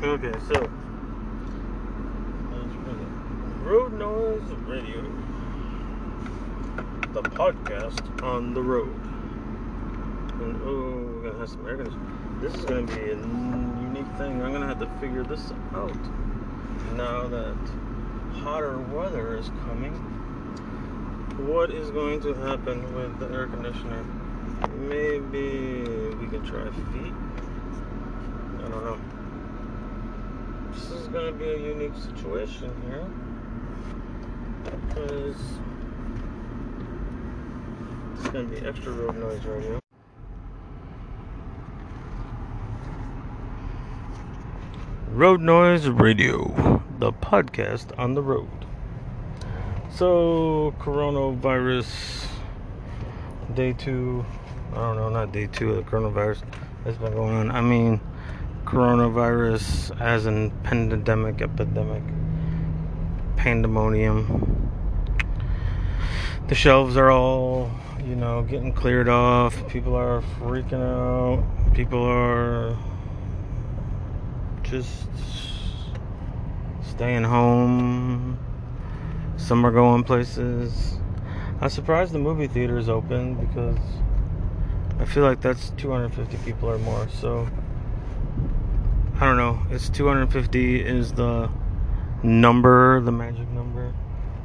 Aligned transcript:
Okay, 0.00 0.32
so 0.46 0.70
Road 3.64 3.92
Noise 3.94 4.48
Radio, 4.64 5.02
the 7.12 7.22
podcast 7.22 8.22
on 8.22 8.54
the 8.54 8.62
road. 8.62 8.94
And 10.40 10.62
oh, 10.62 11.02
we're 11.02 11.30
gonna 11.30 11.40
have 11.40 11.48
some 11.48 11.66
air 11.66 11.78
conditioning. 11.78 12.38
This 12.40 12.54
is 12.54 12.64
gonna 12.64 12.86
be 12.86 13.10
a 13.10 13.16
unique 13.16 14.06
thing. 14.18 14.40
I'm 14.40 14.52
gonna 14.52 14.68
have 14.68 14.78
to 14.78 14.86
figure 15.00 15.24
this 15.24 15.52
out 15.74 15.98
now 16.94 17.26
that 17.26 17.56
hotter 18.34 18.78
weather 18.78 19.36
is 19.36 19.50
coming. 19.66 19.94
What 21.44 21.72
is 21.72 21.90
going 21.90 22.20
to 22.20 22.34
happen 22.34 22.94
with 22.94 23.18
the 23.18 23.34
air 23.34 23.48
conditioner? 23.48 24.04
Maybe 24.78 26.14
we 26.14 26.28
can 26.28 26.44
try 26.46 26.66
feet. 26.92 27.14
I 28.64 28.68
don't 28.68 28.84
know 28.84 29.17
this 30.78 30.90
is 30.92 31.08
going 31.08 31.26
to 31.26 31.32
be 31.32 31.50
a 31.50 31.58
unique 31.58 31.94
situation 31.96 32.70
here 32.88 33.04
because 34.88 35.36
it's 38.14 38.28
going 38.28 38.48
to 38.48 38.60
be 38.60 38.66
extra 38.66 38.92
road 38.92 39.16
noise 39.16 39.44
radio. 39.44 39.80
Road 45.10 45.40
Noise 45.40 45.88
Radio, 45.88 46.82
the 47.00 47.12
podcast 47.12 47.98
on 47.98 48.14
the 48.14 48.22
road. 48.22 48.48
So, 49.90 50.74
coronavirus 50.78 52.28
day 53.54 53.72
two. 53.72 54.24
I 54.72 54.76
don't 54.76 54.96
know, 54.96 55.08
not 55.08 55.32
day 55.32 55.48
two 55.48 55.70
of 55.70 55.76
the 55.76 55.90
coronavirus 55.90 56.42
that's 56.84 56.98
been 56.98 57.14
going 57.14 57.34
on. 57.34 57.50
I 57.50 57.62
mean, 57.62 58.00
coronavirus 58.68 59.98
as 59.98 60.26
in 60.26 60.50
pandemic, 60.62 61.40
epidemic, 61.40 62.02
pandemonium. 63.34 64.70
The 66.48 66.54
shelves 66.54 66.94
are 66.98 67.10
all, 67.10 67.70
you 68.04 68.14
know, 68.14 68.42
getting 68.42 68.74
cleared 68.74 69.08
off. 69.08 69.66
People 69.68 69.96
are 69.96 70.20
freaking 70.38 70.82
out. 70.82 71.42
People 71.72 72.02
are 72.04 72.76
just 74.64 75.08
staying 76.82 77.24
home. 77.24 78.38
Some 79.38 79.64
are 79.64 79.72
going 79.72 80.04
places. 80.04 80.98
I'm 81.62 81.70
surprised 81.70 82.12
the 82.12 82.18
movie 82.18 82.48
theater 82.48 82.76
is 82.76 82.90
open 82.90 83.34
because 83.46 83.78
I 85.00 85.06
feel 85.06 85.22
like 85.22 85.40
that's 85.40 85.70
250 85.70 86.36
people 86.44 86.68
or 86.68 86.78
more. 86.78 87.08
So 87.08 87.48
I 89.20 89.24
don't 89.24 89.36
know. 89.36 89.60
It's 89.70 89.88
250 89.88 90.80
is 90.80 91.12
the 91.12 91.50
number, 92.22 93.00
the 93.00 93.10
magic 93.10 93.48
number 93.48 93.92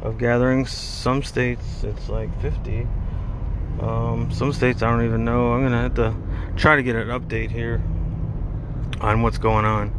of 0.01 0.17
gatherings. 0.17 0.71
Some 0.71 1.21
states 1.21 1.83
it's 1.83 2.09
like 2.09 2.41
50. 2.41 2.87
Um, 3.81 4.31
some 4.33 4.51
states 4.51 4.81
I 4.81 4.89
don't 4.89 5.05
even 5.05 5.23
know. 5.23 5.53
I'm 5.53 5.61
gonna 5.61 5.83
have 5.83 5.93
to 5.93 6.15
try 6.55 6.75
to 6.75 6.81
get 6.81 6.95
an 6.95 7.09
update 7.09 7.51
here 7.51 7.83
on 8.99 9.21
what's 9.21 9.37
going 9.37 9.63
on. 9.63 9.93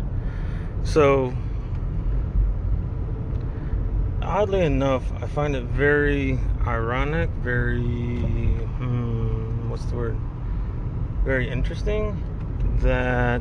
So, 0.83 1.33
oddly 4.22 4.62
enough, 4.62 5.05
I 5.22 5.28
find 5.28 5.55
it 5.55 5.66
very 5.66 6.36
ironic, 6.66 7.31
very 7.31 7.78
hmm, 7.78 9.70
what's 9.70 9.84
the 9.84 9.94
word? 9.94 10.19
Very 11.22 11.48
interesting 11.48 12.20
that 12.81 13.41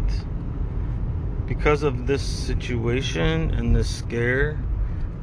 because 1.48 1.84
of 1.84 2.08
this 2.08 2.22
situation 2.22 3.52
and 3.52 3.76
this 3.76 3.94
scare 3.94 4.58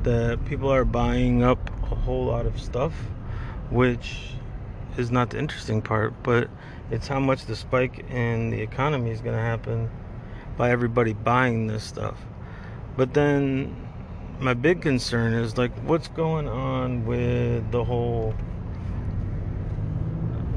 that 0.02 0.44
people 0.46 0.70
are 0.70 0.84
buying 0.84 1.42
up 1.42 1.70
a 1.90 1.94
whole 1.94 2.24
lot 2.24 2.46
of 2.46 2.60
stuff 2.60 2.92
which 3.70 4.32
is 4.96 5.10
not 5.10 5.30
the 5.30 5.38
interesting 5.38 5.80
part 5.80 6.14
but 6.22 6.48
it's 6.90 7.06
how 7.06 7.20
much 7.20 7.46
the 7.46 7.54
spike 7.54 8.04
in 8.10 8.50
the 8.50 8.60
economy 8.60 9.10
is 9.10 9.20
going 9.20 9.36
to 9.36 9.42
happen 9.42 9.88
by 10.56 10.70
everybody 10.70 11.12
buying 11.12 11.68
this 11.68 11.84
stuff. 11.84 12.18
But 12.96 13.14
then 13.14 13.74
my 14.40 14.54
big 14.54 14.82
concern 14.82 15.32
is 15.32 15.56
like 15.56 15.72
what's 15.84 16.08
going 16.08 16.48
on 16.48 17.06
with 17.06 17.70
the 17.70 17.84
whole 17.84 18.34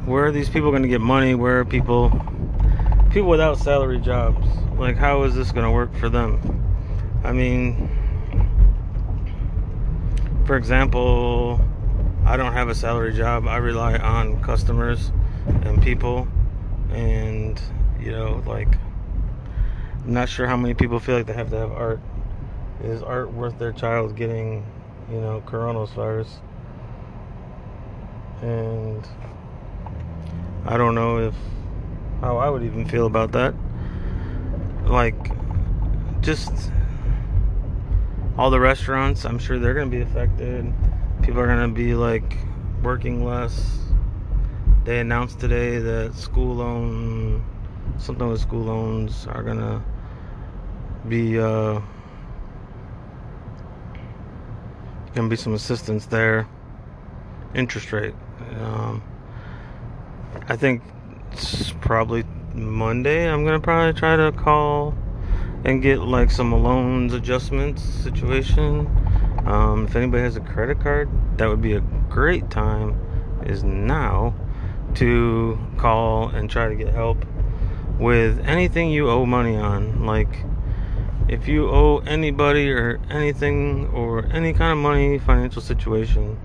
where 0.06 0.26
are 0.26 0.32
these 0.32 0.50
people 0.50 0.72
going 0.72 0.82
to 0.82 0.90
get 0.90 1.00
money? 1.00 1.36
Where 1.36 1.60
are 1.60 1.66
people 1.66 2.10
people 3.14 3.30
without 3.30 3.60
salary 3.60 4.00
jobs 4.00 4.48
like 4.76 4.98
how 4.98 5.22
is 5.22 5.36
this 5.36 5.52
going 5.52 5.64
to 5.64 5.70
work 5.70 5.96
for 5.98 6.10
them? 6.10 6.42
I 7.24 7.32
mean 7.32 7.88
for 10.48 10.58
example 10.58 11.62
i 12.26 12.36
don't 12.36 12.54
have 12.54 12.70
a 12.70 12.76
salary 12.76 13.14
job. 13.14 13.48
I 13.48 13.58
rely 13.58 13.98
on 13.98 14.42
customers 14.42 15.12
and 15.46 15.82
people 15.82 16.28
and 16.92 17.62
you 18.02 18.12
know 18.12 18.42
like 18.48 18.80
i'm 20.04 20.14
not 20.14 20.28
sure 20.28 20.48
how 20.48 20.58
many 20.58 20.74
people 20.74 21.00
feel 21.00 21.16
like 21.16 21.28
they 21.28 21.34
have 21.34 21.52
to 21.52 21.58
have 21.58 21.72
art. 21.72 22.02
Is 22.84 23.04
art 23.04 23.32
worth 23.32 23.60
their 23.60 23.74
child 23.74 24.16
getting 24.16 24.66
you 25.12 25.22
know 25.22 25.44
coronavirus? 25.46 26.30
And 28.42 29.08
i 30.66 30.78
don't 30.78 30.96
know 30.96 31.20
if 31.20 31.36
how 32.24 32.38
I 32.38 32.50
would 32.50 32.64
even 32.64 32.88
feel 32.88 33.06
about 33.06 33.34
that. 33.34 33.54
Like, 34.86 35.32
just 36.22 36.72
all 38.38 38.50
the 38.50 38.62
restaurants, 38.62 39.26
I'm 39.26 39.38
sure 39.38 39.60
they're 39.60 39.74
going 39.74 39.92
to 39.92 39.96
be 39.96 40.02
affected. 40.02 40.74
People 41.22 41.42
are 41.42 41.48
going 41.48 41.68
to 41.68 41.76
be 41.76 41.96
like 41.96 42.38
working 42.82 43.26
less. 43.26 43.78
They 44.86 45.00
announced 45.00 45.42
today 45.42 45.80
that 45.80 46.16
school 46.16 46.56
loan, 46.56 47.44
something 47.98 48.30
with 48.30 48.40
school 48.40 48.64
loans, 48.64 49.28
are 49.28 49.44
going 49.44 49.60
to 49.60 49.82
be, 51.10 51.38
uh, 51.38 51.82
going 55.14 55.28
to 55.28 55.30
be 55.30 55.36
some 55.36 55.54
assistance 55.54 56.06
there. 56.06 56.48
Interest 57.54 57.92
rate. 57.92 58.16
Um, 58.62 59.04
I 60.48 60.56
think 60.56 60.82
probably 61.82 62.24
Monday. 62.54 63.30
I'm 63.30 63.44
gonna 63.44 63.60
probably 63.60 63.94
try 64.00 64.16
to 64.16 64.32
call 64.32 64.96
and 65.66 65.82
get 65.82 66.00
like 66.00 66.32
some 66.32 66.52
loans 66.52 67.14
adjustments 67.14 67.84
situation. 67.84 68.88
Um, 69.46 69.86
if 69.86 69.96
anybody 69.96 70.24
has 70.24 70.36
a 70.36 70.42
credit 70.42 70.80
card, 70.80 71.10
that 71.38 71.48
would 71.48 71.62
be 71.62 71.74
a 71.74 71.82
great 72.10 72.50
time. 72.50 73.00
Is 73.46 73.64
now 73.64 74.34
to 74.96 75.60
call 75.78 76.30
and 76.30 76.50
try 76.50 76.70
to 76.70 76.76
get 76.76 76.94
help 76.94 77.26
with 78.00 78.40
anything 78.46 78.90
you 78.90 79.10
owe 79.10 79.26
money 79.26 79.58
on. 79.58 80.06
Like 80.06 80.46
if 81.28 81.48
you 81.48 81.70
owe 81.70 82.00
anybody 82.00 82.72
or 82.72 83.00
anything 83.10 83.88
or 83.88 84.26
any 84.28 84.54
kind 84.54 84.72
of 84.72 84.78
money 84.78 85.20
financial 85.20 85.62
situation, 85.62 86.38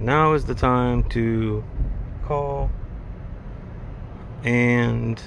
now 0.00 0.32
is 0.32 0.44
the 0.44 0.54
time 0.54 1.04
to 1.10 1.64
call 2.24 2.70
and 4.44 5.20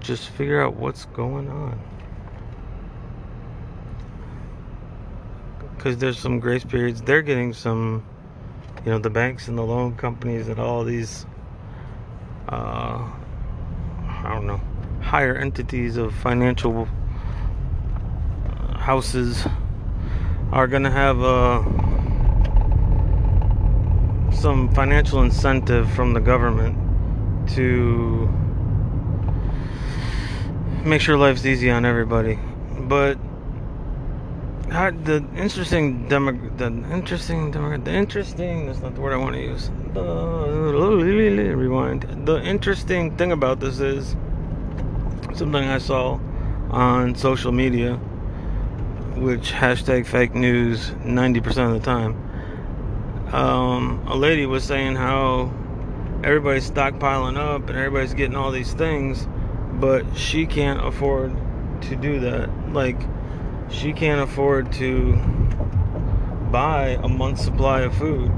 just 0.00 0.28
figure 0.30 0.60
out 0.60 0.74
what's 0.74 1.04
going 1.06 1.48
on. 1.48 1.80
Because 5.76 5.96
there's 5.96 6.18
some 6.18 6.38
grace 6.40 6.64
periods. 6.64 7.02
They're 7.02 7.22
getting 7.22 7.52
some, 7.52 8.04
you 8.84 8.90
know, 8.90 8.98
the 8.98 9.10
banks 9.10 9.48
and 9.48 9.56
the 9.56 9.62
loan 9.62 9.96
companies 9.96 10.48
and 10.48 10.58
all 10.58 10.84
these, 10.84 11.26
uh, 12.48 13.08
I 14.08 14.30
don't 14.32 14.46
know, 14.46 14.60
higher 15.00 15.36
entities 15.36 15.96
of 15.96 16.14
financial 16.14 16.86
houses 18.76 19.46
are 20.52 20.66
going 20.66 20.82
to 20.82 20.90
have 20.90 21.22
uh, 21.22 21.62
some 24.32 24.72
financial 24.74 25.22
incentive 25.22 25.90
from 25.92 26.12
the 26.12 26.20
government 26.20 26.81
to 27.54 28.28
make 30.84 31.00
sure 31.00 31.16
life's 31.16 31.44
easy 31.46 31.70
on 31.70 31.84
everybody. 31.84 32.38
But 32.80 33.18
how, 34.70 34.90
the 34.90 35.24
interesting 35.36 36.08
demo, 36.08 36.32
the 36.56 36.66
interesting 36.90 37.50
demo, 37.50 37.76
the 37.76 37.92
interesting 37.92 38.66
that's 38.66 38.80
not 38.80 38.94
the 38.94 39.00
word 39.00 39.12
I 39.12 39.16
want 39.16 39.34
to 39.34 39.42
use. 39.42 39.70
The, 39.92 40.02
rewind. 41.56 42.26
The 42.26 42.42
interesting 42.42 43.16
thing 43.16 43.32
about 43.32 43.60
this 43.60 43.80
is 43.80 44.16
something 45.34 45.64
I 45.68 45.78
saw 45.78 46.18
on 46.70 47.14
social 47.14 47.52
media, 47.52 47.96
which 49.16 49.52
hashtag 49.52 50.06
fake 50.06 50.34
news 50.34 50.90
90% 51.04 51.46
of 51.66 51.72
the 51.74 51.80
time. 51.80 52.16
Um, 53.34 54.04
a 54.06 54.16
lady 54.16 54.46
was 54.46 54.64
saying 54.64 54.96
how 54.96 55.52
everybody's 56.24 56.70
stockpiling 56.70 57.36
up 57.36 57.68
and 57.68 57.78
everybody's 57.78 58.14
getting 58.14 58.36
all 58.36 58.50
these 58.50 58.72
things, 58.74 59.26
but 59.74 60.04
she 60.16 60.46
can't 60.46 60.84
afford 60.84 61.34
to 61.82 61.96
do 61.96 62.20
that. 62.20 62.72
Like, 62.72 63.00
she 63.70 63.92
can't 63.92 64.20
afford 64.20 64.72
to 64.74 65.16
buy 66.50 66.98
a 67.02 67.08
month's 67.08 67.42
supply 67.42 67.80
of 67.80 67.96
food. 67.96 68.30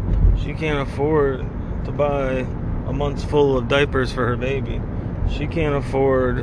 She 0.43 0.55
can't 0.55 0.89
afford 0.89 1.41
to 1.85 1.93
buy 1.93 2.47
a 2.87 2.93
month's 2.93 3.25
full 3.25 3.59
of 3.59 3.69
diapers 3.69 4.13
for 4.13 4.27
her 4.27 4.37
baby. 4.37 4.81
She 5.31 5.47
can't 5.47 5.75
afford, 5.75 6.39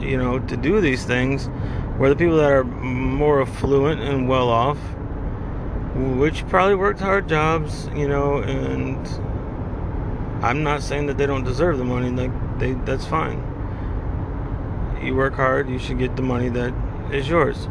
you 0.00 0.16
know, 0.16 0.38
to 0.38 0.56
do 0.56 0.80
these 0.80 1.04
things 1.04 1.46
where 1.98 2.08
the 2.08 2.16
people 2.16 2.36
that 2.36 2.50
are 2.50 2.64
more 2.64 3.42
affluent 3.42 4.00
and 4.00 4.28
well 4.28 4.48
off, 4.48 4.78
which 5.94 6.46
probably 6.48 6.74
worked 6.74 7.00
hard 7.00 7.28
jobs, 7.28 7.88
you 7.94 8.08
know, 8.08 8.38
and 8.38 9.06
I'm 10.42 10.64
not 10.64 10.82
saying 10.82 11.06
that 11.06 11.18
they 11.18 11.26
don't 11.26 11.44
deserve 11.44 11.78
the 11.78 11.84
money, 11.84 12.10
like 12.10 12.58
they 12.58 12.72
that's 12.72 13.06
fine. 13.06 13.38
You 15.00 15.14
work 15.14 15.34
hard, 15.34 15.68
you 15.68 15.78
should 15.78 15.98
get 15.98 16.16
the 16.16 16.22
money 16.22 16.48
that 16.48 16.74
is 17.12 17.28
yours. 17.28 17.68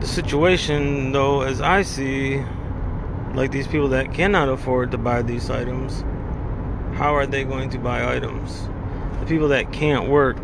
The 0.00 0.06
situation 0.06 1.12
though 1.12 1.42
as 1.42 1.60
I 1.60 1.82
see 1.82 2.42
like 3.34 3.50
these 3.50 3.66
people 3.66 3.88
that 3.88 4.12
cannot 4.12 4.48
afford 4.48 4.90
to 4.92 4.98
buy 4.98 5.22
these 5.22 5.50
items, 5.50 6.02
how 6.96 7.14
are 7.14 7.26
they 7.26 7.44
going 7.44 7.70
to 7.70 7.78
buy 7.78 8.14
items? 8.14 8.68
The 9.20 9.26
people 9.26 9.48
that 9.48 9.72
can't 9.72 10.08
work 10.08 10.38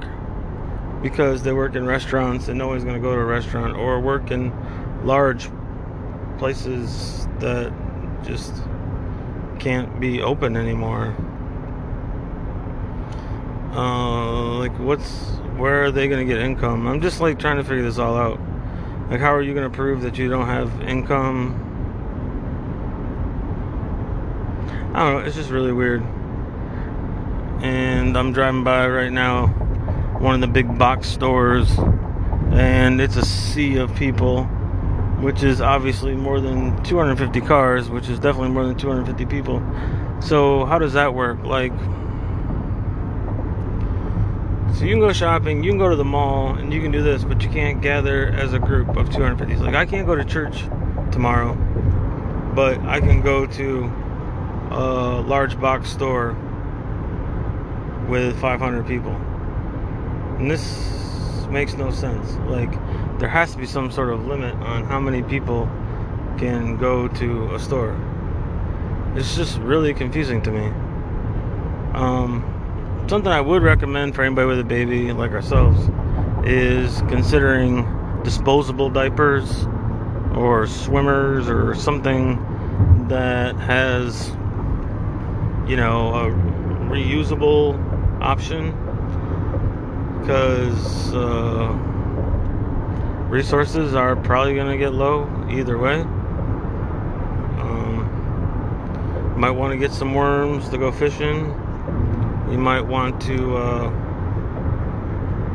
because 1.02 1.42
they 1.42 1.52
work 1.52 1.76
in 1.76 1.86
restaurants 1.86 2.48
and 2.48 2.58
no 2.58 2.66
one's 2.66 2.82
going 2.82 2.96
to 2.96 3.00
go 3.00 3.14
to 3.14 3.20
a 3.20 3.24
restaurant 3.24 3.76
or 3.76 4.00
work 4.00 4.32
in 4.32 4.52
large 5.06 5.48
places 6.38 7.28
that 7.38 7.72
just 8.24 8.52
can't 9.58 10.00
be 10.00 10.22
open 10.22 10.56
anymore. 10.56 11.14
Uh, 13.72 14.58
like 14.58 14.76
what's 14.78 15.26
where 15.56 15.84
are 15.84 15.90
they 15.90 16.08
to 16.26 16.32
get 16.32 16.42
income? 16.42 16.86
I'm 16.86 17.00
just 17.00 17.20
like 17.20 17.38
trying 17.38 17.56
to 17.56 17.64
figure 17.64 17.82
this 17.82 17.98
all 17.98 18.16
out. 18.16 18.40
Like 19.10 19.20
how 19.20 19.34
are 19.34 19.42
you 19.42 19.54
to 19.70 19.76
prove 19.76 20.02
that 20.02 20.18
you 20.18 20.28
don't 20.28 20.46
have 20.46 20.80
income? 20.82 21.64
I 24.94 25.00
don't 25.00 25.20
know, 25.20 25.26
it's 25.26 25.36
just 25.36 25.50
really 25.50 25.72
weird. 25.72 26.02
And 27.62 28.16
I'm 28.16 28.32
driving 28.32 28.64
by 28.64 28.88
right 28.88 29.12
now 29.12 29.48
one 30.18 30.34
of 30.34 30.40
the 30.40 30.48
big 30.48 30.78
box 30.78 31.08
stores, 31.08 31.70
and 32.50 33.00
it's 33.00 33.16
a 33.16 33.24
sea 33.24 33.76
of 33.76 33.94
people, 33.94 34.48
which 35.20 35.42
is 35.42 35.60
obviously 35.60 36.14
more 36.14 36.40
than 36.40 36.82
250 36.84 37.40
cars, 37.42 37.88
which 37.90 38.08
is 38.08 38.18
definitely 38.18 38.50
more 38.50 38.64
than 38.64 38.76
250 38.76 39.26
people. 39.26 39.62
So, 40.20 40.64
how 40.64 40.78
does 40.78 40.92
that 40.92 41.14
work? 41.14 41.42
Like, 41.44 41.72
so 44.74 44.84
you 44.84 44.90
can 44.90 45.00
go 45.00 45.12
shopping, 45.12 45.64
you 45.64 45.70
can 45.72 45.78
go 45.78 45.88
to 45.88 45.96
the 45.96 46.04
mall, 46.04 46.54
and 46.54 46.72
you 46.72 46.80
can 46.80 46.92
do 46.92 47.02
this, 47.02 47.24
but 47.24 47.42
you 47.42 47.48
can't 47.50 47.80
gather 47.82 48.28
as 48.28 48.52
a 48.52 48.58
group 48.60 48.96
of 48.96 49.10
250. 49.10 49.56
Like, 49.56 49.74
I 49.74 49.86
can't 49.86 50.06
go 50.06 50.14
to 50.14 50.24
church 50.24 50.62
tomorrow, 51.10 51.54
but 52.54 52.78
I 52.80 53.00
can 53.00 53.20
go 53.20 53.46
to 53.46 53.84
a 54.70 55.20
large 55.26 55.60
box 55.60 55.90
store 55.90 56.36
with 58.08 58.40
500 58.40 58.86
people. 58.86 59.12
And 60.38 60.48
this 60.48 61.46
makes 61.50 61.74
no 61.74 61.90
sense. 61.90 62.36
Like, 62.48 62.72
there 63.18 63.28
has 63.28 63.52
to 63.52 63.58
be 63.58 63.66
some 63.66 63.90
sort 63.90 64.10
of 64.10 64.26
limit 64.26 64.54
on 64.56 64.84
how 64.84 65.00
many 65.00 65.22
people 65.22 65.66
can 66.38 66.76
go 66.76 67.08
to 67.08 67.54
a 67.54 67.58
store. 67.58 67.96
It's 69.16 69.34
just 69.34 69.58
really 69.58 69.92
confusing 69.92 70.40
to 70.42 70.52
me. 70.52 70.66
Um, 71.94 73.04
something 73.08 73.32
I 73.32 73.40
would 73.40 73.62
recommend 73.62 74.14
for 74.14 74.22
anybody 74.22 74.46
with 74.46 74.60
a 74.60 74.64
baby 74.64 75.12
like 75.12 75.32
ourselves 75.32 75.90
is 76.44 77.00
considering 77.08 78.22
disposable 78.22 78.88
diapers 78.88 79.66
or 80.36 80.66
swimmers 80.68 81.48
or 81.48 81.74
something 81.74 82.36
that 83.08 83.56
has, 83.56 84.28
you 85.68 85.76
know, 85.76 86.14
a 86.14 86.30
reusable 86.88 87.76
option 88.20 88.72
because 90.20 91.14
uh, 91.14 91.97
resources 93.28 93.94
are 93.94 94.16
probably 94.16 94.54
going 94.54 94.70
to 94.70 94.78
get 94.78 94.92
low 94.92 95.28
either 95.50 95.78
way. 95.78 96.00
Um, 97.60 99.34
might 99.36 99.50
want 99.50 99.72
to 99.72 99.78
get 99.78 99.92
some 99.92 100.14
worms 100.14 100.68
to 100.70 100.78
go 100.78 100.90
fishing. 100.90 101.46
You 102.50 102.58
might 102.58 102.80
want 102.80 103.20
to 103.22 103.56
uh, 103.56 103.88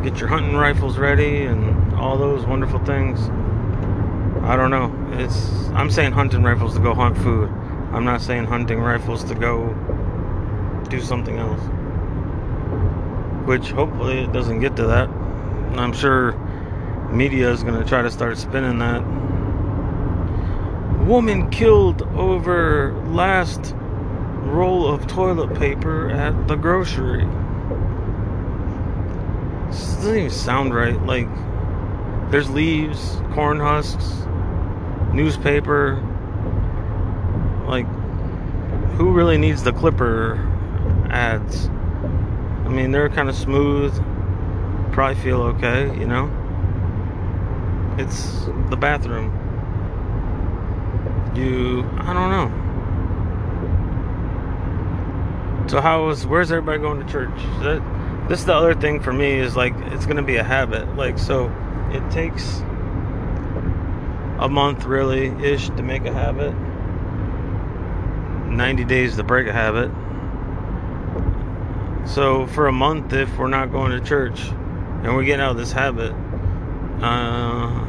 get 0.04 0.20
your 0.20 0.30
hunting 0.30 0.56
rifles 0.56 0.98
ready 0.98 1.46
and 1.46 1.94
all 1.96 2.18
those 2.18 2.46
wonderful 2.46 2.80
things. 2.86 3.20
I 4.44 4.56
don't 4.56 4.72
know. 4.72 4.92
It's 5.20 5.68
I'm 5.70 5.90
saying 5.90 6.12
hunting 6.14 6.44
rifles 6.44 6.76
to 6.76 6.80
go 6.80 6.94
hunt 6.94 7.18
food. 7.18 7.50
I'm 7.92 8.06
not 8.06 8.22
saying 8.22 8.46
hunting 8.46 8.80
rifles 8.80 9.24
to 9.26 9.36
go 9.36 9.74
do 10.90 11.02
something 11.02 11.38
else 11.38 11.62
which 13.46 13.72
hopefully 13.72 14.20
it 14.20 14.32
doesn't 14.32 14.60
get 14.60 14.76
to 14.78 14.88
that. 14.88 15.10
I'm 15.78 15.94
sure 15.94 16.32
media 17.14 17.52
is 17.52 17.64
going 17.64 17.80
to 17.80 17.88
try 17.88 18.02
to 18.02 18.10
start 18.10 18.38
spinning 18.38 18.80
that. 18.80 19.02
Woman 21.06 21.50
killed 21.52 22.02
over 22.16 22.94
last 23.08 23.76
roll 24.42 24.88
of 24.88 25.06
toilet 25.08 25.54
paper 25.60 26.10
at 26.10 26.48
the 26.48 26.56
grocery. 26.56 27.26
This 29.68 29.94
doesn't 29.96 30.18
even 30.18 30.30
sound 30.30 30.74
right. 30.74 31.00
Like, 31.06 31.28
there's 32.32 32.50
leaves, 32.50 33.22
corn 33.34 33.60
husks, 33.60 34.26
newspaper. 35.14 36.02
Like, 37.68 37.88
who 38.94 39.12
really 39.12 39.38
needs 39.38 39.64
the 39.64 39.74
Clipper 39.74 40.36
ads? 41.10 41.68
I 42.66 42.70
mean, 42.70 42.92
they're 42.92 43.10
kind 43.10 43.30
of 43.30 43.36
smooth. 43.36 43.94
Probably 44.94 45.22
feel 45.22 45.42
okay, 45.42 45.86
you 46.00 46.06
know? 46.06 46.32
It's 47.98 48.46
the 48.70 48.78
bathroom. 48.78 49.32
You, 51.36 51.84
I 52.00 52.14
don't 52.14 52.30
know. 52.30 52.60
So 55.68 55.82
how 55.82 56.10
is 56.10 56.28
where's 56.28 56.52
everybody 56.52 56.80
going 56.80 57.06
to 57.06 57.12
church? 57.12 57.36
That 57.62 57.82
this 58.30 58.40
is 58.40 58.46
the 58.46 58.54
other 58.54 58.76
thing 58.76 59.00
for 59.00 59.14
me 59.14 59.34
is 59.34 59.56
like 59.56 59.74
it's 59.94 60.06
gonna 60.06 60.24
be 60.24 60.36
a 60.36 60.44
habit. 60.44 60.96
Like 60.96 61.18
so, 61.18 61.52
it 61.92 62.10
takes 62.12 62.60
a 64.40 64.50
month 64.50 64.86
really 64.86 65.28
ish 65.44 65.68
to 65.70 65.82
make 65.82 66.06
a 66.06 66.14
habit. 66.14 66.54
90 68.50 68.86
days 68.86 69.16
to 69.16 69.24
break 69.24 69.48
a 69.48 69.54
habit. 69.54 69.90
So 72.08 72.46
for 72.48 72.68
a 72.68 72.72
month, 72.72 73.14
if 73.14 73.38
we're 73.38 73.48
not 73.48 73.72
going 73.72 73.92
to 73.92 74.02
church 74.02 74.42
and 74.42 75.16
we're 75.16 75.24
getting 75.24 75.42
out 75.42 75.52
of 75.52 75.58
this 75.58 75.72
habit, 75.72 76.14
uh, 77.04 77.86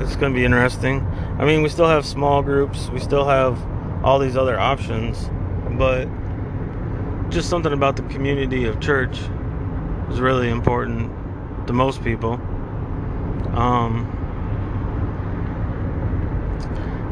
it's 0.00 0.16
going 0.16 0.32
to 0.32 0.38
be 0.38 0.44
interesting. 0.44 1.00
I 1.38 1.44
mean, 1.44 1.62
we 1.62 1.68
still 1.68 1.88
have 1.88 2.04
small 2.04 2.42
groups, 2.42 2.90
we 2.90 3.00
still 3.00 3.24
have 3.24 3.58
all 4.04 4.18
these 4.18 4.36
other 4.36 4.58
options, 4.58 5.30
but 5.78 6.06
just 7.30 7.48
something 7.48 7.72
about 7.72 7.96
the 7.96 8.02
community 8.02 8.66
of 8.66 8.80
church 8.80 9.18
is 10.10 10.20
really 10.20 10.50
important 10.50 11.10
to 11.66 11.72
most 11.72 12.04
people. 12.04 12.34
Um, 13.54 14.10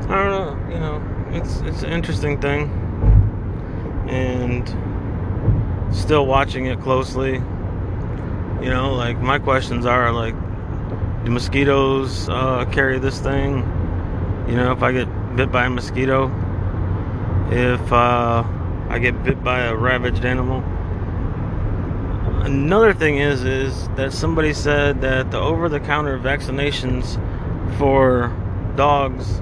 I 0.09 0.17
don't 0.17 0.31
know, 0.31 0.75
you 0.75 0.81
know, 0.81 1.29
it's 1.31 1.61
it's 1.61 1.83
an 1.83 1.91
interesting 1.91 2.41
thing, 2.41 2.69
and 4.09 4.69
still 5.95 6.27
watching 6.27 6.67
it 6.67 6.81
closely. 6.81 7.35
You 8.63 8.71
know, 8.71 8.95
like 8.95 9.19
my 9.21 9.39
questions 9.39 9.87
are 9.87 10.13
like, 10.13 10.35
do 11.25 11.31
mosquitoes 11.31 12.29
uh, 12.29 12.65
carry 12.73 12.99
this 12.99 13.21
thing? 13.21 13.59
You 14.49 14.57
know, 14.57 14.73
if 14.73 14.83
I 14.83 14.93
get 14.93 15.37
bit 15.37 15.53
by 15.53 15.67
a 15.67 15.71
mosquito, 15.71 16.27
if 17.51 17.93
uh, 17.93 18.45
I 18.89 18.99
get 18.99 19.23
bit 19.23 19.43
by 19.43 19.61
a 19.61 19.75
ravaged 19.75 20.25
animal. 20.25 20.63
Another 22.45 22.93
thing 22.93 23.19
is 23.19 23.45
is 23.45 23.89
that 23.91 24.13
somebody 24.13 24.53
said 24.53 25.01
that 25.03 25.31
the 25.31 25.39
over-the-counter 25.39 26.19
vaccinations 26.19 27.15
for 27.79 28.37
dogs 28.77 29.39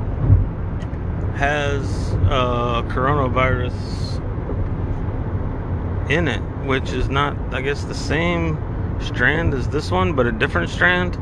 has 1.37 2.12
uh, 2.28 2.82
coronavirus 2.88 3.72
in 6.10 6.28
it, 6.28 6.40
which 6.66 6.92
is 6.92 7.08
not, 7.08 7.37
I 7.54 7.62
guess, 7.62 7.84
the 7.84 7.94
same 7.94 8.58
strand 9.00 9.54
as 9.54 9.68
this 9.68 9.90
one, 9.90 10.12
but 10.12 10.26
a 10.26 10.32
different 10.32 10.68
strand. 10.68 11.18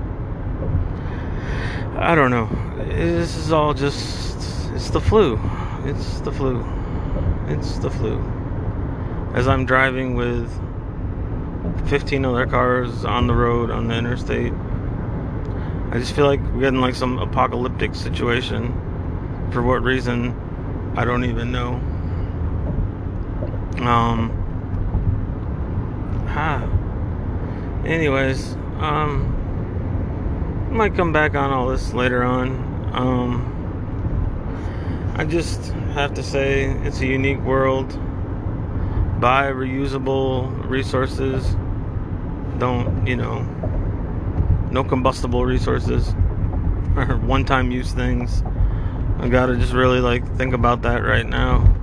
I 2.00 2.14
don't 2.14 2.30
know. 2.30 2.48
This 2.84 3.36
is 3.36 3.50
all 3.50 3.74
just, 3.74 4.70
it's 4.72 4.90
the 4.90 5.00
flu. 5.00 5.36
It's 5.84 6.20
the 6.20 6.30
flu. 6.30 6.64
It's 7.48 7.78
the 7.78 7.90
flu. 7.90 8.22
As 9.34 9.48
I'm 9.48 9.66
driving 9.66 10.14
with 10.14 10.48
15 11.88 12.24
other 12.24 12.46
cars 12.46 13.04
on 13.04 13.26
the 13.26 13.34
road 13.34 13.72
on 13.72 13.88
the 13.88 13.96
interstate, 13.96 14.52
I 15.90 15.98
just 15.98 16.14
feel 16.14 16.26
like 16.26 16.40
we're 16.40 16.60
getting 16.60 16.80
like 16.80 16.94
some 16.94 17.18
apocalyptic 17.18 17.96
situation. 17.96 19.50
For 19.50 19.60
what 19.60 19.82
reason, 19.82 20.94
I 20.96 21.04
don't 21.04 21.24
even 21.24 21.50
know. 21.50 21.74
Um. 23.84 24.30
Ah. 26.28 26.62
Anyways, 27.84 28.52
um. 28.78 29.37
Might 30.70 30.94
come 30.94 31.12
back 31.12 31.34
on 31.34 31.50
all 31.50 31.68
this 31.68 31.92
later 31.92 32.22
on. 32.22 32.90
Um. 32.92 33.54
I 35.18 35.24
just 35.24 35.72
have 35.94 36.14
to 36.14 36.22
say 36.22 36.66
it's 36.84 37.00
a 37.00 37.06
unique 37.06 37.40
world. 37.40 37.88
Buy 39.20 39.50
reusable 39.50 40.48
resources. 40.70 41.56
Don't, 42.58 43.04
you 43.04 43.16
know, 43.16 43.40
no 44.70 44.84
combustible 44.84 45.44
resources 45.44 46.10
or 46.96 47.16
one 47.16 47.44
time 47.44 47.72
use 47.72 47.90
things. 47.90 48.44
I 49.18 49.28
gotta 49.28 49.56
just 49.56 49.72
really 49.72 49.98
like 49.98 50.24
think 50.36 50.54
about 50.54 50.82
that 50.82 51.02
right 51.02 51.26
now. 51.26 51.74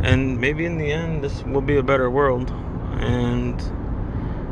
And 0.00 0.40
maybe 0.40 0.64
in 0.64 0.78
the 0.78 0.92
end, 0.92 1.24
this 1.24 1.42
will 1.42 1.60
be 1.60 1.78
a 1.78 1.82
better 1.82 2.08
world. 2.08 2.48
And 3.00 3.60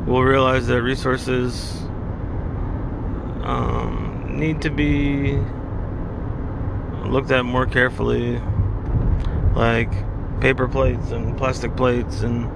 we'll 0.04 0.25
realize 0.25 0.66
that 0.66 0.83
resources 0.83 1.80
um, 3.47 4.26
need 4.29 4.62
to 4.62 4.71
be 4.71 5.38
looked 7.09 7.31
at 7.31 7.45
more 7.45 7.65
carefully, 7.65 8.41
like 9.55 9.91
paper 10.41 10.67
plates 10.67 11.12
and 11.12 11.38
plastic 11.38 11.76
plates 11.76 12.23
and 12.23 12.50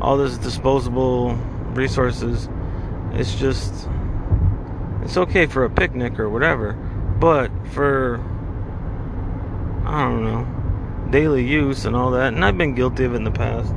all 0.00 0.16
this 0.16 0.38
disposable 0.38 1.34
resources. 1.74 2.48
It's 3.12 3.34
just, 3.34 3.88
it's 5.02 5.18
okay 5.18 5.44
for 5.44 5.64
a 5.64 5.70
picnic 5.70 6.18
or 6.18 6.30
whatever, 6.30 6.72
but 7.20 7.50
for, 7.72 8.18
I 9.84 10.00
don't 10.00 10.24
know, 10.24 11.10
daily 11.10 11.46
use 11.46 11.84
and 11.84 11.94
all 11.94 12.10
that, 12.12 12.32
and 12.32 12.42
I've 12.42 12.56
been 12.56 12.74
guilty 12.74 13.04
of 13.04 13.12
it 13.12 13.16
in 13.16 13.24
the 13.24 13.30
past. 13.30 13.74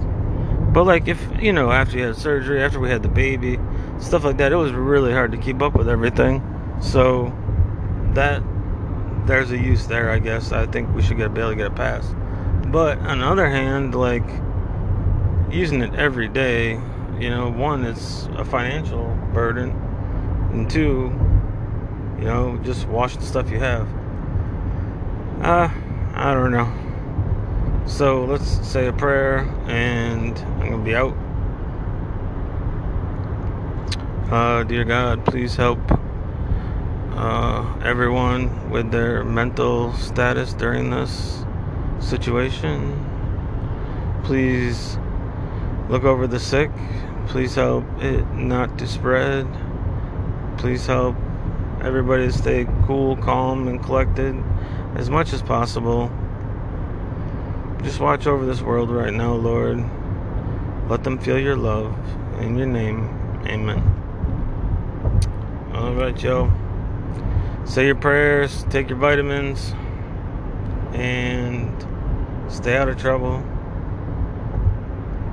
But 0.72 0.86
like 0.86 1.10
if 1.10 1.22
you 1.42 1.52
know, 1.52 1.72
after 1.72 1.98
you 1.98 2.06
had 2.06 2.16
surgery, 2.16 2.64
after 2.64 2.80
we 2.80 2.90
had 2.90 3.04
the 3.04 3.10
baby, 3.10 3.60
stuff 4.00 4.24
like 4.24 4.38
that, 4.38 4.52
it 4.52 4.56
was 4.56 4.72
really 4.72 5.12
hard 5.12 5.32
to 5.32 5.38
keep 5.38 5.62
up 5.62 5.75
with 5.75 5.90
everything. 5.90 6.42
So 6.82 7.34
that 8.14 8.44
there's 9.25 9.52
a 9.52 9.58
use 9.58 9.88
there, 9.88 10.10
I 10.12 10.20
guess. 10.20 10.52
I 10.52 10.66
think 10.68 10.94
we 10.94 11.02
should 11.02 11.18
get 11.18 11.34
be 11.34 11.42
able 11.42 11.52
to 11.52 11.56
get 11.56 11.68
a 11.68 11.72
pass. 11.72 12.08
But 12.68 12.98
on 13.00 13.20
the 13.20 13.25
other 13.25 13.48
hand, 13.48 13.96
like 13.96 14.28
using 15.52 15.82
it 15.82 15.94
every 15.96 16.28
day, 16.28 16.74
you 17.20 17.30
know, 17.30 17.50
one, 17.50 17.86
it's 17.86 18.28
a 18.36 18.44
financial 18.44 19.16
burden, 19.34 19.72
and 20.52 20.70
two, 20.70 21.14
you 22.20 22.25
know, 22.25 22.60
just 22.64 22.88
wash 22.88 23.16
the 23.16 23.24
stuff 23.24 23.50
you 23.50 23.60
have. 23.60 23.88
Uh, 25.42 25.70
I 26.14 26.34
don't 26.34 26.52
know. 26.52 26.72
So 27.88 28.25
let's 28.25 28.68
say 28.68 28.88
a 28.88 28.94
prayer, 28.94 29.40
and 29.68 30.38
I'm 30.38 30.70
gonna 30.70 30.84
be 30.84 30.96
out. 30.96 31.16
Uh, 34.29 34.63
dear 34.63 34.84
God, 34.84 35.24
please 35.24 35.55
help 35.55 35.77
uh, 37.12 37.77
everyone 37.84 38.72
with 38.72 38.89
their 38.89 39.24
mental 39.24 39.94
status 39.94 40.51
during 40.53 40.89
this 40.89 41.46
situation. 42.00 43.05
Please 44.24 44.98
look 45.89 46.05
over 46.05 46.25
the 46.25 46.39
sick. 46.39 46.72
Please 47.27 47.53
help 47.53 47.86
it 48.01 48.25
not 48.34 48.79
to 48.79 48.88
spread. 48.88 49.48
Please 50.58 50.88
help 50.88 51.15
everybody 51.84 52.25
to 52.25 52.34
stay 52.34 52.65
cool, 52.88 53.17
calm, 53.17 53.67
and 53.67 53.84
collected 53.84 54.36
as 54.96 55.08
much 55.08 55.34
as 55.34 55.44
possible. 55.44 56.12
Just 57.84 58.00
watch 58.00 58.25
over 58.25 58.44
this 58.44 58.63
world 58.63 58.89
right 58.89 59.13
now, 59.13 59.36
Lord. 59.36 59.86
Let 60.89 61.03
them 61.03 61.20
feel 61.20 61.38
your 61.38 61.55
love. 61.55 61.96
In 62.39 62.58
your 62.58 62.65
name, 62.65 63.08
amen. 63.46 64.01
All 65.75 65.94
right, 65.94 66.15
Joe 66.15 66.51
say 67.65 67.88
your 67.88 67.96
prayers, 67.96 68.63
take 68.70 68.89
your 68.89 68.98
vitamins, 68.98 69.74
and 70.94 71.86
stay 72.48 72.77
out 72.77 72.88
of 72.88 72.98
trouble. 72.98 73.44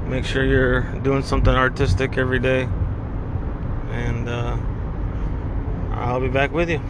Make 0.07 0.25
sure 0.25 0.45
you're 0.45 0.81
doing 1.01 1.23
something 1.23 1.55
artistic 1.55 2.19
every 2.19 2.39
day. 2.39 2.69
And 3.91 4.29
uh, 4.29 4.57
I'll 5.93 6.21
be 6.21 6.29
back 6.29 6.53
with 6.53 6.71
you. 6.71 6.81